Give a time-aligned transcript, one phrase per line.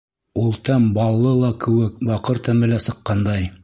[0.43, 3.53] Ул тәм баллы ла кеүек, баҡыр тәме лә сыҡҡандай.